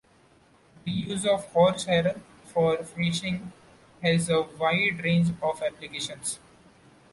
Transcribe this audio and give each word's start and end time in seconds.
The 0.83 0.89
use 0.89 1.27
of 1.27 1.45
horsehair 1.49 2.19
for 2.47 2.75
fishing 2.83 3.53
has 4.01 4.29
a 4.29 4.41
wide 4.41 5.03
range 5.03 5.29
of 5.43 5.61
applications. 5.61 6.39